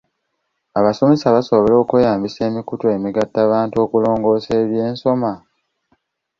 [0.79, 5.31] Abasomesa basobola okweyambisa emikutu emigattabantu okulongoosa eby'ensoma?